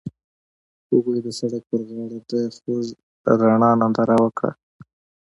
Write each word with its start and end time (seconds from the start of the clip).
هغوی 0.91 1.17
د 1.25 1.27
سړک 1.39 1.63
پر 1.69 1.81
غاړه 1.89 2.19
د 2.29 2.33
خوږ 2.55 2.85
رڼا 3.39 3.71
ننداره 3.81 4.17
وکړه. 4.23 4.51